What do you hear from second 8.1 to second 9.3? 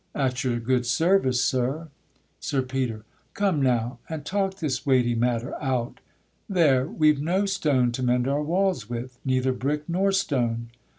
our walls with,